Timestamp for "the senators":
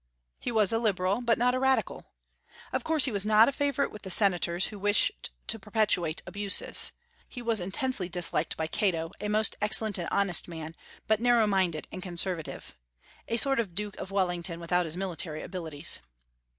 4.01-4.69